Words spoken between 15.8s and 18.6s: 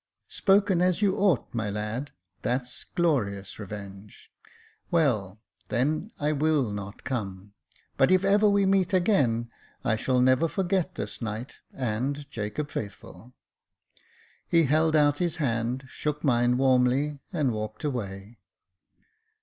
shook mine warmly, and walked away.